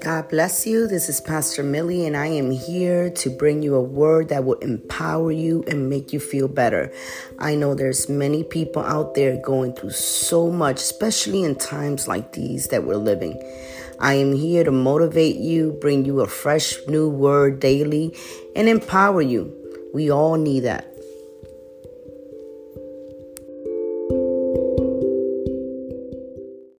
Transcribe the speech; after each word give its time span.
God 0.00 0.30
bless 0.30 0.66
you. 0.66 0.86
This 0.86 1.10
is 1.10 1.20
Pastor 1.20 1.62
Millie, 1.62 2.06
and 2.06 2.16
I 2.16 2.26
am 2.26 2.50
here 2.50 3.10
to 3.10 3.28
bring 3.28 3.62
you 3.62 3.74
a 3.74 3.82
word 3.82 4.30
that 4.30 4.42
will 4.42 4.54
empower 4.54 5.30
you 5.30 5.62
and 5.68 5.90
make 5.90 6.14
you 6.14 6.18
feel 6.18 6.48
better. 6.48 6.90
I 7.38 7.54
know 7.54 7.74
there's 7.74 8.08
many 8.08 8.42
people 8.42 8.82
out 8.82 9.14
there 9.14 9.36
going 9.36 9.74
through 9.74 9.90
so 9.90 10.50
much, 10.50 10.76
especially 10.76 11.44
in 11.44 11.56
times 11.56 12.08
like 12.08 12.32
these 12.32 12.68
that 12.68 12.84
we're 12.84 12.96
living. 12.96 13.40
I 14.00 14.14
am 14.14 14.34
here 14.34 14.64
to 14.64 14.72
motivate 14.72 15.36
you, 15.36 15.72
bring 15.72 16.06
you 16.06 16.20
a 16.20 16.26
fresh 16.26 16.78
new 16.88 17.10
word 17.10 17.60
daily, 17.60 18.16
and 18.56 18.68
empower 18.68 19.20
you. 19.20 19.54
We 19.92 20.10
all 20.10 20.36
need 20.36 20.60
that. 20.60 20.91